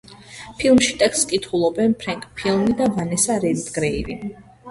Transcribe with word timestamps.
ფილმში 0.61 0.95
ტექსტს 1.01 1.27
კითხულობენ 1.31 1.93
ფრენკ 2.03 2.25
ფინლი 2.41 2.77
და 2.79 2.87
ვანესა 2.95 3.35
რედგრეივი. 3.45 4.19